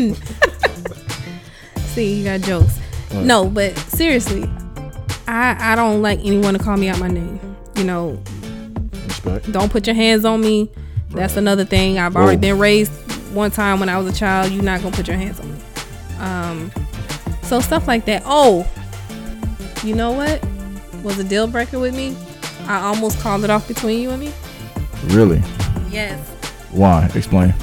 [1.93, 2.79] See, you got jokes.
[3.11, 3.25] Right.
[3.25, 4.43] No, but seriously,
[5.27, 7.39] I I don't like anyone to call me out my name.
[7.75, 8.21] You know,
[9.23, 9.51] Respect.
[9.51, 10.69] don't put your hands on me.
[11.09, 11.99] That's another thing.
[11.99, 12.41] I've already Whoa.
[12.53, 12.91] been raised
[13.33, 14.51] one time when I was a child.
[14.51, 15.59] You're not gonna put your hands on me.
[16.19, 16.71] Um,
[17.43, 18.23] so stuff like that.
[18.25, 18.67] Oh,
[19.83, 20.43] you know what
[21.03, 22.15] was a deal breaker with me?
[22.67, 24.31] I almost called it off between you and me.
[25.07, 25.41] Really?
[25.89, 26.19] Yes.
[26.71, 27.09] Why?
[27.15, 27.53] Explain.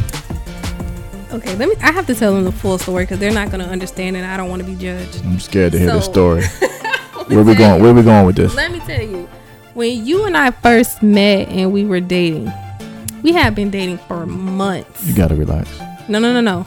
[1.32, 1.74] Okay, let me.
[1.82, 4.36] I have to tell them the full story because they're not gonna understand, and I
[4.36, 5.22] don't want to be judged.
[5.24, 6.44] I'm scared to hear the So- story.
[7.28, 7.82] Where we going?
[7.82, 8.54] Where we going with this?
[8.54, 9.28] Let me tell you,
[9.78, 12.52] when you and I first met and we were dating,
[13.22, 15.06] we had been dating for months.
[15.06, 15.70] You gotta relax.
[16.08, 16.66] No, no, no, no.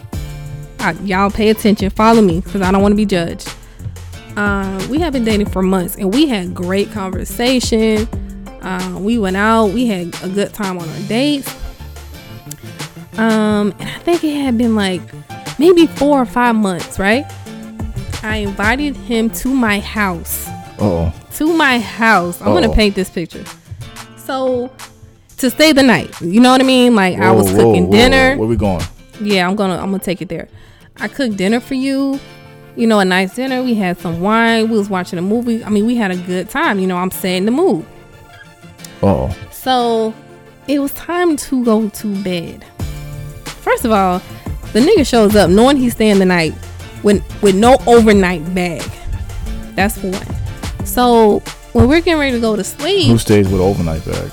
[0.80, 1.90] I, y'all pay attention.
[1.90, 3.54] Follow me because I don't want to be judged.
[4.38, 8.08] Uh, we have been dating for months and we had great conversation.
[8.62, 9.72] Uh, we went out.
[9.72, 11.54] We had a good time on our dates.
[13.18, 15.02] Um, and I think it had been like
[15.60, 17.26] maybe four or five months, right?
[18.24, 20.48] I invited him to my house
[20.82, 22.42] Oh, to my house.
[22.42, 23.44] I'm gonna paint this picture.
[24.18, 24.72] So
[25.38, 26.96] to stay the night, you know what I mean?
[26.96, 28.38] Like I was cooking dinner.
[28.38, 28.84] Where we going?
[29.22, 30.48] Yeah, I'm gonna I'm gonna take it there.
[30.98, 32.20] I cooked dinner for you.
[32.76, 33.62] You know, a nice dinner.
[33.62, 34.70] We had some wine.
[34.70, 35.64] We was watching a movie.
[35.64, 36.80] I mean, we had a good time.
[36.80, 37.86] You know, I'm setting the mood.
[39.04, 40.14] Oh, So
[40.68, 42.64] it was time to go to bed.
[43.46, 44.22] First of all,
[44.74, 46.54] the nigga shows up knowing he's staying the night
[47.04, 48.90] with with no overnight bag.
[49.76, 50.41] That's for one.
[50.92, 51.40] So
[51.72, 54.30] when we're getting ready to go to sleep, who stays with overnight bag?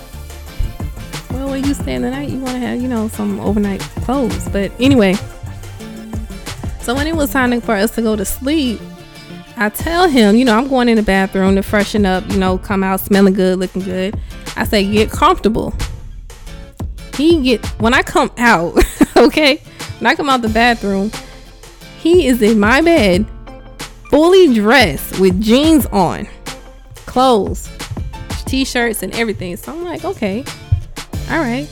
[1.30, 3.80] well, when you stay in the night, you want to have you know some overnight
[3.80, 4.48] clothes.
[4.48, 5.14] But anyway,
[6.80, 8.80] so when it was time for us to go to sleep,
[9.56, 12.58] I tell him, you know, I'm going in the bathroom to freshen up, you know,
[12.58, 14.18] come out smelling good, looking good.
[14.56, 15.72] I say, get comfortable.
[17.14, 18.76] He get when I come out,
[19.16, 19.58] okay?
[20.00, 21.12] When I come out the bathroom,
[22.00, 23.26] he is in my bed,
[24.10, 26.26] fully dressed with jeans on,
[27.18, 27.68] clothes,
[28.46, 29.56] t-shirts, and everything.
[29.56, 30.44] So I'm like, okay,
[31.28, 31.66] all right.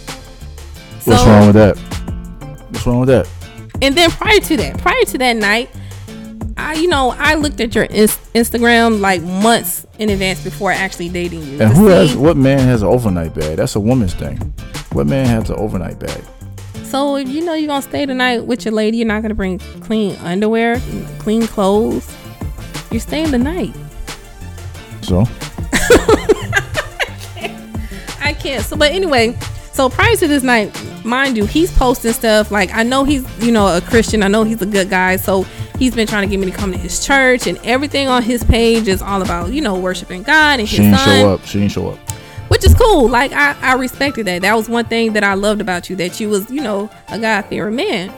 [0.99, 1.77] So, What's wrong with that?
[2.71, 3.29] What's wrong with that?
[3.81, 5.71] and then prior to that, prior to that night,
[6.57, 11.11] I, you know, I looked at your ins- Instagram like months in advance before actually
[11.11, 11.61] dating you.
[11.63, 13.59] And who see- has what man has an overnight bag?
[13.59, 14.39] That's a woman's thing.
[14.95, 16.25] What man has an overnight bag?
[16.83, 19.35] So if you know you're gonna stay the night with your lady, you're not gonna
[19.35, 20.81] bring clean underwear,
[21.21, 22.13] clean clothes.
[22.91, 23.77] You're staying the night.
[25.07, 25.25] So
[28.21, 28.65] I can't.
[28.65, 29.37] So, but anyway,
[29.73, 30.73] so prior to this night,
[31.05, 34.23] mind you, he's posting stuff like I know he's you know a Christian.
[34.23, 35.17] I know he's a good guy.
[35.17, 35.43] So
[35.79, 38.43] he's been trying to get me to come to his church, and everything on his
[38.45, 41.21] page is all about you know worshiping God and she his didn't son.
[41.21, 41.45] show up.
[41.45, 41.99] She didn't show up.
[42.49, 43.09] which is cool.
[43.09, 44.43] Like I, I respected that.
[44.43, 47.19] That was one thing that I loved about you that you was, you know, a
[47.19, 48.13] God fearing man.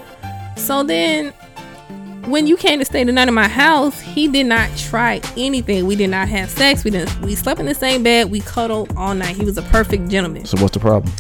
[0.56, 1.32] So then,
[2.28, 5.86] when you came to stay the night in my house, he did not try anything.
[5.86, 6.84] We did not have sex.
[6.84, 7.20] We didn't.
[7.22, 8.30] We slept in the same bed.
[8.30, 9.36] We cuddled all night.
[9.36, 10.44] He was a perfect gentleman.
[10.44, 11.12] So what's the problem?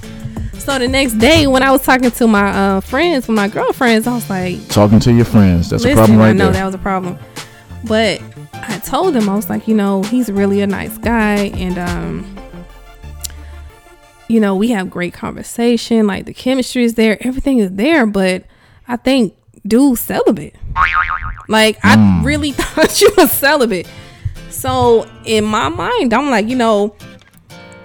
[0.58, 4.06] So the next day, when I was talking to my uh, friends, with my girlfriends,
[4.06, 5.70] I was like, Talking to your friends.
[5.70, 6.54] That's a problem right I know there.
[6.54, 7.18] that was a problem.
[7.84, 8.20] But
[8.52, 12.34] I told him I was like, you know, he's really a nice guy and um
[14.28, 18.44] you know, we have great conversation, like the chemistry is there, everything is there, but
[18.86, 19.34] I think
[19.66, 20.54] dude celibate.
[21.48, 23.88] Like I really thought you was celibate.
[24.50, 26.96] So in my mind, I'm like, you know,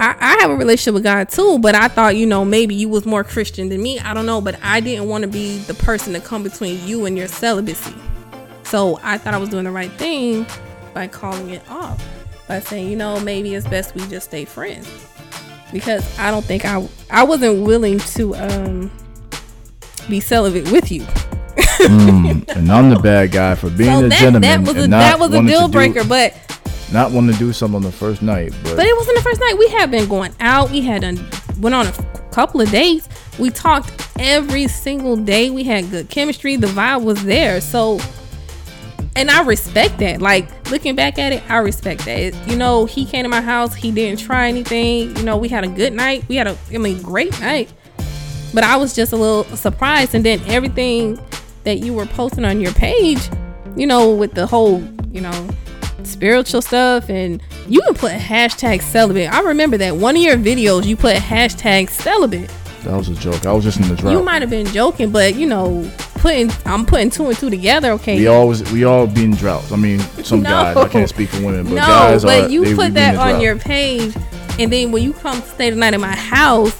[0.00, 2.88] I, I have a relationship with God too, but I thought, you know, maybe you
[2.88, 4.00] was more Christian than me.
[4.00, 7.06] I don't know, but I didn't want to be the person to come between you
[7.06, 7.94] and your celibacy.
[8.64, 10.46] So I thought I was doing the right thing
[10.92, 12.04] by calling it off,
[12.48, 14.88] by saying, you know, maybe it's best we just stay friends.
[15.72, 18.90] Because I don't think I I wasn't willing to um
[20.08, 21.06] be celibate with you.
[21.88, 24.88] Mm, and I'm the bad guy for being so a that, gentleman that was a
[24.88, 26.34] not that was a deal do- breaker, but
[26.92, 29.40] not wanting to do something on the first night, but, But it wasn't the first
[29.40, 29.56] night.
[29.58, 30.70] We had been going out.
[30.70, 31.18] We had done
[31.60, 31.92] went on a
[32.30, 33.08] couple of dates.
[33.38, 35.50] We talked every single day.
[35.50, 36.56] We had good chemistry.
[36.56, 37.60] The vibe was there.
[37.60, 37.98] So,
[39.16, 40.22] and I respect that.
[40.22, 42.18] Like looking back at it, I respect that.
[42.18, 43.74] It- you know, he came to my house.
[43.74, 45.16] He didn't try anything.
[45.16, 46.24] You know, we had a good night.
[46.28, 47.72] We had a, I mean, great night.
[48.52, 50.14] But I was just a little surprised.
[50.14, 51.18] And then everything
[51.64, 53.28] that you were posting on your page,
[53.76, 55.48] you know, with the whole, you know,
[56.02, 59.32] spiritual stuff and you can put hashtag celibate.
[59.32, 62.50] I remember that one of your videos you put hashtag celibate.
[62.82, 63.46] that was a joke.
[63.46, 64.12] I was just in the drought.
[64.12, 67.92] You might have been joking, but you know, putting I'm putting two and two together.
[67.92, 69.72] Okay, we always we all be in droughts.
[69.72, 70.50] I mean, some No.
[70.50, 70.76] guys.
[70.76, 72.48] I can't speak for women, but no, guys but are.
[72.50, 74.14] you they, put that on your page,
[74.58, 76.78] and then when you come stay the night at my house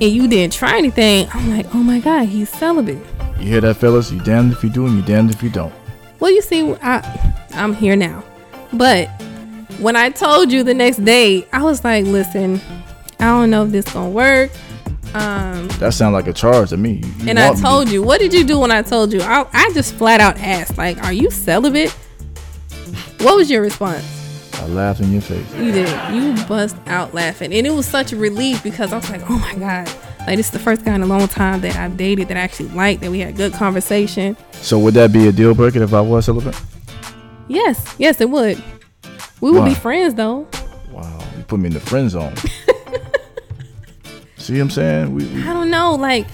[0.00, 2.98] and you didn't try anything, I'm like, oh my god, he's celibate.
[3.38, 4.10] You hear that, fellas?
[4.10, 5.72] You damned if you do, and you damned if you don't.
[6.20, 8.22] Well, you see, I I'm here now,
[8.72, 9.08] but
[9.78, 12.60] when I told you the next day, I was like, listen,
[13.20, 14.50] I don't know if this gonna work.
[15.14, 16.94] Um, That sounds like a charge to me.
[16.94, 18.82] You- you and I want me to- told you, what did you do when I
[18.82, 19.22] told you?
[19.22, 21.94] I, I just flat out asked, like, are you celibate?
[23.20, 24.04] What was your response?
[24.60, 25.46] I laughed in your face.
[25.56, 25.88] You did.
[26.12, 29.38] You bust out laughing, and it was such a relief because I was like, oh
[29.38, 29.88] my god,
[30.28, 32.40] like this is the first guy in a long time that I've dated that I
[32.40, 34.36] actually liked, that we had good conversation.
[34.52, 36.54] So would that be a deal breaker if I was celibate?
[37.48, 38.62] Yes, yes, it would.
[39.40, 39.70] We would Why?
[39.70, 40.46] be friends though.
[40.92, 42.34] Wow, you put me in the friend zone.
[44.36, 45.14] See what I'm saying?
[45.14, 46.26] We, we I don't know, like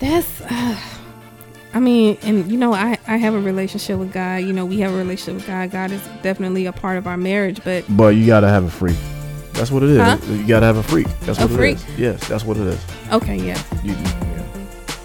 [0.00, 0.40] that's.
[0.40, 0.76] Uh,
[1.72, 4.38] I mean, and you know, I I have a relationship with God.
[4.38, 5.70] You know, we have a relationship with God.
[5.70, 8.96] God is definitely a part of our marriage, but but you gotta have a freak.
[9.52, 9.98] That's what it is.
[9.98, 10.18] Huh?
[10.30, 11.06] You gotta have a freak.
[11.20, 11.76] That's A what freak?
[11.78, 11.98] it is.
[11.98, 12.80] Yes, that's what it is.
[13.12, 14.44] okay, yeah, You, yeah.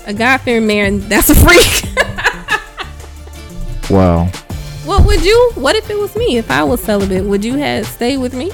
[0.07, 1.83] a God fearing man, that's a freak.
[3.89, 4.25] Wow.
[4.85, 5.51] what would you?
[5.55, 6.37] What if it was me?
[6.37, 8.51] If I was celibate, would you have stayed with me?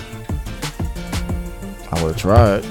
[1.92, 2.66] I would have tried.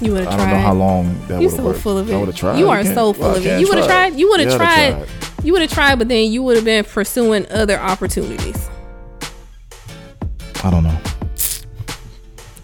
[0.00, 0.52] You would I have don't tried.
[0.52, 1.80] know how long that You would have so worked.
[1.80, 2.14] full of it.
[2.14, 2.58] I would have tried.
[2.60, 3.60] You are can't- so full well, of it.
[3.60, 4.14] You would have tried.
[4.14, 5.08] You would have Yeah, tried.
[5.42, 8.68] You would have tried, but then you would have been pursuing other opportunities.
[10.62, 10.96] I don't know.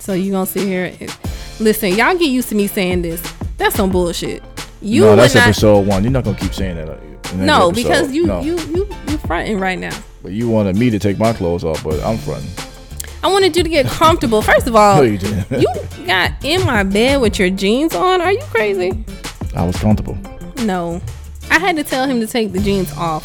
[0.07, 0.95] So you gonna sit here?
[1.01, 1.19] And,
[1.59, 3.21] listen, y'all get used to me saying this.
[3.59, 4.40] That's some bullshit.
[4.81, 5.49] You no, that's not.
[5.49, 6.05] episode one.
[6.05, 6.88] You're not gonna keep saying that.
[6.88, 6.97] uh,
[7.35, 7.75] No, episode.
[7.75, 8.40] because you No.
[8.40, 9.99] you you you fronting right now.
[10.23, 12.49] But you wanted me to take my clothes off, but I'm fronting.
[13.25, 14.42] I wanted you to get comfortable.
[14.53, 15.19] First of all, No, you
[15.51, 18.21] you got in my bed with your jeans on.
[18.21, 19.05] Are you crazy?
[19.57, 20.16] I was comfortable.
[20.59, 21.03] No,
[21.51, 23.25] I had to tell him to take the jeans off.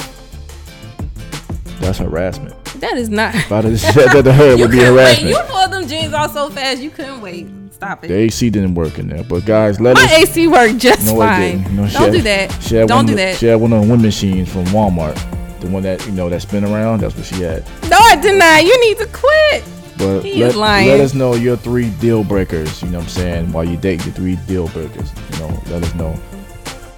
[1.80, 2.56] That's harassment.
[2.82, 3.34] That is not.
[3.36, 5.22] If I'd said that to her, it would be wait.
[5.22, 7.48] You pulled them jeans off so fast you couldn't wait.
[7.72, 8.08] Stop it.
[8.10, 10.12] The AC didn't work in there, but guys, let My us.
[10.12, 11.58] My AC worked just No, it fine.
[11.64, 11.76] didn't.
[11.76, 12.52] No, Don't had- do that.
[12.62, 13.38] She had Don't one do that.
[13.38, 15.16] She had one of the wind machines from Walmart,
[15.62, 17.00] the one that you know that spin around.
[17.02, 17.64] That's what she had.
[17.90, 18.64] No, I did not.
[18.66, 19.64] You need to quit.
[19.98, 20.88] But He let, is lying.
[20.90, 22.82] let us know your three deal breakers.
[22.82, 23.52] You know what I'm saying?
[23.52, 26.16] While you date your three deal breakers, you know, let us know.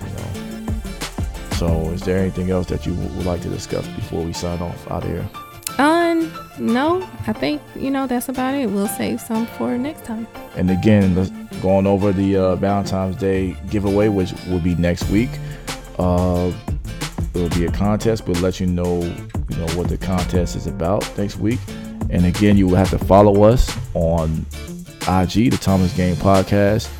[0.01, 0.73] You know.
[1.57, 4.89] So, is there anything else that you would like to discuss before we sign off
[4.89, 5.27] out of here?
[6.59, 8.69] No, I think you know that's about it.
[8.69, 10.27] We'll save some for next time.
[10.55, 11.15] And again,
[11.61, 15.29] going over the uh, Valentine's Day giveaway, which will be next week.
[15.97, 16.51] Uh,
[17.33, 18.27] it will be a contest.
[18.27, 21.59] We'll let you know, you know, what the contest is about next week.
[22.11, 24.45] And again, you will have to follow us on
[25.07, 26.91] IG, the Thomas Gang Podcast.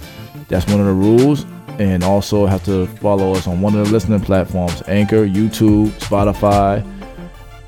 [0.48, 1.46] That's one of the rules.
[1.80, 6.88] And also have to follow us on one of the listening platforms: Anchor, YouTube, Spotify.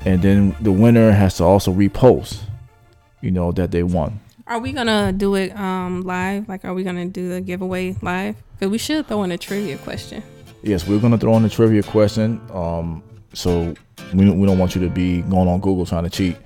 [0.06, 2.38] And then the winner has to also repost,
[3.20, 4.20] you know, that they won.
[4.46, 6.48] Are we gonna do it um live?
[6.48, 8.36] Like, are we gonna do the giveaway live?
[8.60, 10.22] Cause we should throw in a trivia question.
[10.62, 12.40] Yes, we're gonna throw in a trivia question.
[12.52, 13.74] Um, so
[14.14, 16.36] we, we don't want you to be going on Google trying to cheat.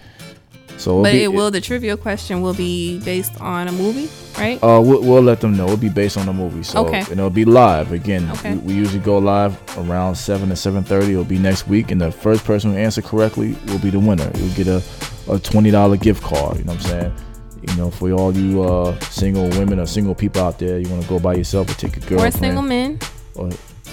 [0.81, 1.51] So But be- it will.
[1.51, 4.57] The trivia question will be based on a movie, right?
[4.63, 5.65] Uh, we'll, we'll let them know.
[5.67, 6.63] It'll be based on a movie.
[6.63, 7.01] So Okay.
[7.01, 8.31] and it'll be live again.
[8.31, 8.55] Okay.
[8.55, 11.13] We, we usually go live around seven to seven thirty.
[11.13, 14.31] It'll be next week, and the first person who answer correctly will be the winner.
[14.37, 14.83] You'll get a,
[15.31, 16.57] a twenty dollar gift card.
[16.59, 17.13] You know what I'm saying?
[17.69, 21.03] You know, for all you uh, single women or single people out there, you want
[21.03, 22.23] to go by yourself or take a girl.
[22.23, 22.99] Or single men.
[23.35, 23.51] or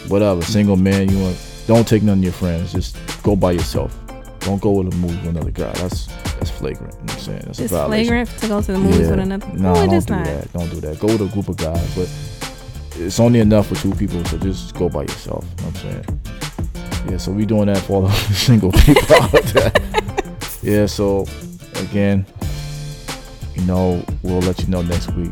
[0.08, 0.41] whatever.
[0.41, 2.71] Single man, you want don't take none of your friends.
[2.71, 3.93] Just go by yourself.
[4.47, 5.73] Don't go with a movie with another guy.
[5.73, 6.05] That's
[6.38, 6.93] that's flagrant.
[6.93, 7.41] You know what I'm saying?
[7.47, 9.10] That's It's flagrant to go to the movies Yeah.
[9.12, 9.47] with another.
[9.53, 10.25] No, no, it don't do not.
[10.25, 10.53] that.
[10.53, 10.99] Don't do that.
[10.99, 12.10] Go with a group of guys, but
[13.01, 15.43] it's only enough for two people, so just go by yourself.
[15.57, 17.12] You know what I'm saying?
[17.12, 19.71] Yeah, so we doing that for all the single people out there.
[20.63, 21.25] Yeah, so
[21.75, 22.25] again,
[23.55, 25.31] you know, we'll let you know next week.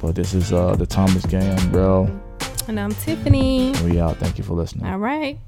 [0.00, 2.08] But this is uh the Thomas Gang, bro.
[2.68, 3.72] And I'm Tiffany.
[3.74, 4.16] And we out.
[4.18, 4.86] Thank you for listening.
[4.86, 5.38] All right.